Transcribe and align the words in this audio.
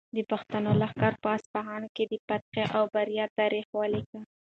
د 0.15 0.17
پښتنو 0.31 0.71
لښکر 0.81 1.13
په 1.23 1.29
اصفهان 1.37 1.83
کې 1.95 2.03
د 2.11 2.13
فتحې 2.27 2.63
او 2.77 2.83
بریا 2.93 3.25
تاریخ 3.39 3.65
ولیکه. 3.79 4.19